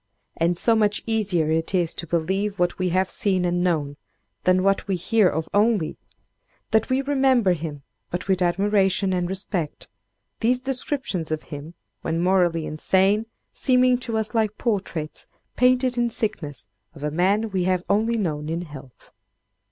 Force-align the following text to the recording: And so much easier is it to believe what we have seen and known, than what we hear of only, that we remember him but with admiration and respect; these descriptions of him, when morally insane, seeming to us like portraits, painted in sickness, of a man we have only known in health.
And 0.35 0.57
so 0.57 0.75
much 0.75 1.03
easier 1.05 1.51
is 1.51 1.63
it 1.71 1.87
to 1.97 2.07
believe 2.07 2.57
what 2.57 2.79
we 2.79 2.89
have 2.89 3.07
seen 3.07 3.45
and 3.45 3.63
known, 3.63 3.97
than 4.45 4.63
what 4.63 4.87
we 4.87 4.95
hear 4.95 5.29
of 5.29 5.47
only, 5.53 5.99
that 6.71 6.89
we 6.89 7.03
remember 7.03 7.53
him 7.53 7.83
but 8.09 8.27
with 8.27 8.41
admiration 8.41 9.13
and 9.13 9.29
respect; 9.29 9.87
these 10.39 10.59
descriptions 10.59 11.29
of 11.29 11.43
him, 11.53 11.75
when 12.01 12.19
morally 12.19 12.65
insane, 12.65 13.27
seeming 13.53 13.95
to 13.99 14.17
us 14.17 14.33
like 14.33 14.57
portraits, 14.57 15.27
painted 15.55 15.99
in 15.99 16.09
sickness, 16.09 16.65
of 16.95 17.03
a 17.03 17.11
man 17.11 17.51
we 17.51 17.65
have 17.65 17.83
only 17.87 18.17
known 18.17 18.49
in 18.49 18.61
health. 18.63 19.11